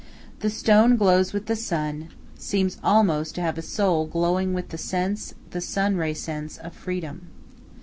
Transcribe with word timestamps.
The 0.39 0.49
stone 0.49 0.97
glows 0.97 1.31
with 1.31 1.45
the 1.45 1.55
sun, 1.55 2.09
seems 2.35 2.79
almost 2.83 3.35
to 3.35 3.41
have 3.41 3.59
a 3.59 3.61
soul 3.61 4.07
glowing 4.07 4.51
with 4.51 4.69
the 4.69 4.77
sense, 4.79 5.35
the 5.51 5.61
sun 5.61 5.95
ray 5.95 6.15
sense, 6.15 6.57
of 6.57 6.73
freedom. 6.73 7.27